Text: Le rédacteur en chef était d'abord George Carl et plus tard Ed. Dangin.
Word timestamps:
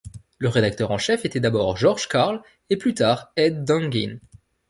Le 0.39 0.49
rédacteur 0.49 0.89
en 0.89 0.97
chef 0.97 1.25
était 1.25 1.39
d'abord 1.39 1.77
George 1.77 2.07
Carl 2.07 2.41
et 2.71 2.77
plus 2.77 2.95
tard 2.95 3.31
Ed. 3.35 3.65
Dangin. 3.65 4.17